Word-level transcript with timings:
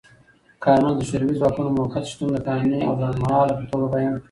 کارمل 0.63 0.93
د 0.97 1.01
شوروي 1.09 1.35
ځواکونو 1.39 1.69
موقت 1.77 2.03
شتون 2.11 2.29
د 2.33 2.37
قانوني 2.47 2.79
او 2.89 2.93
لنډمهاله 3.01 3.53
په 3.59 3.65
توګه 3.71 3.87
بیان 3.93 4.13
کړ. 4.13 4.19